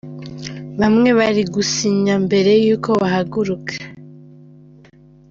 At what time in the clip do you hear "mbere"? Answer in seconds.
2.25-2.51